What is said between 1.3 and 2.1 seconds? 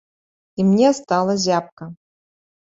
зябка.